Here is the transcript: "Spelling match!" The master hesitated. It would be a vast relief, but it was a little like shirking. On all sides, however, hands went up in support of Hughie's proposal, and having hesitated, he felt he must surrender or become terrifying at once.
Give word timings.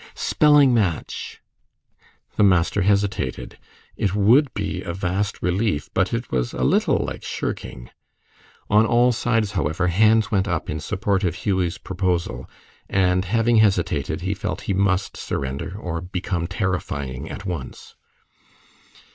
"Spelling 0.15 0.73
match!" 0.73 1.41
The 2.35 2.41
master 2.41 2.81
hesitated. 2.81 3.59
It 3.95 4.15
would 4.15 4.51
be 4.55 4.81
a 4.81 4.95
vast 4.95 5.43
relief, 5.43 5.91
but 5.93 6.11
it 6.11 6.31
was 6.31 6.53
a 6.53 6.63
little 6.63 6.97
like 7.05 7.23
shirking. 7.23 7.91
On 8.67 8.83
all 8.87 9.11
sides, 9.11 9.51
however, 9.51 9.89
hands 9.89 10.31
went 10.31 10.47
up 10.47 10.71
in 10.71 10.79
support 10.79 11.23
of 11.23 11.35
Hughie's 11.45 11.77
proposal, 11.77 12.49
and 12.89 13.25
having 13.25 13.57
hesitated, 13.57 14.21
he 14.21 14.33
felt 14.33 14.61
he 14.61 14.73
must 14.73 15.15
surrender 15.17 15.77
or 15.77 16.01
become 16.01 16.47
terrifying 16.47 17.29
at 17.29 17.45
once. 17.45 17.95